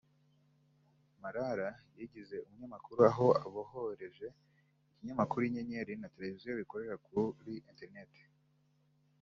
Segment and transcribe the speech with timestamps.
[1.21, 4.27] Marara yigize umunyamakuru aho abohoreje
[4.91, 8.11] Ikinyamakuru Inyenyeri na television bikorera kuri internet